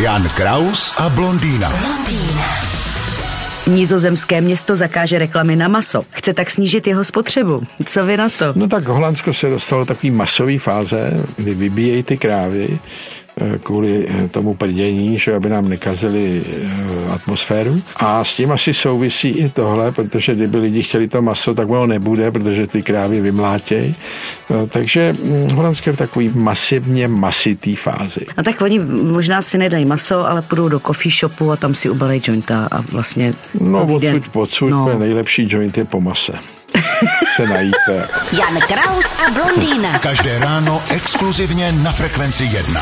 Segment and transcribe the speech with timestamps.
[0.00, 1.72] Jan Kraus a blondýna.
[3.66, 6.02] Nizozemské město zakáže reklamy na maso.
[6.10, 7.62] Chce tak snížit jeho spotřebu.
[7.84, 8.52] Co vy na to?
[8.56, 12.78] No tak Holandsko se dostalo do takové masové fáze, kdy vybíjejí ty krávy,
[13.62, 17.82] kvůli eh, tomu prdění, že aby nám nekazili eh, atmosféru.
[17.96, 21.86] A s tím asi souvisí i tohle, protože kdyby lidi chtěli to maso, tak ono
[21.86, 23.94] nebude, protože ty krávy vymlátějí.
[24.50, 28.26] No, takže hm, Holandské je v takový masivně masitý fázi.
[28.36, 31.90] A tak oni možná si nedají maso, ale půjdou do coffee shopu a tam si
[31.90, 33.32] ubalejí jointa a vlastně...
[33.60, 34.98] No odsud, odsud no.
[34.98, 36.32] nejlepší joint je po mase
[37.36, 38.08] se najíte.
[38.32, 39.98] Jan Kraus a blondýna.
[39.98, 42.80] Každé ráno exkluzivně na Frekvenci 1.